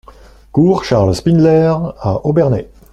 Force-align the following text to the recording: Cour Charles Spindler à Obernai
Cour 0.51 0.83
Charles 0.83 1.13
Spindler 1.15 1.71
à 1.99 2.25
Obernai 2.25 2.67